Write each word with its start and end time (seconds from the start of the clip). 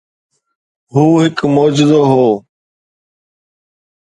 هو 0.93 1.03
هڪ 1.23 1.37
معجزو 1.55 2.01
هو. 2.11 2.27